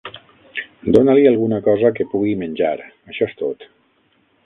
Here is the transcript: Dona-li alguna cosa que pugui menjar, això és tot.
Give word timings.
Dona-li 0.95 1.27
alguna 1.33 1.61
cosa 1.69 1.93
que 1.99 2.09
pugui 2.15 2.35
menjar, 2.43 2.75
això 3.13 3.33
és 3.33 3.41
tot. 3.45 3.73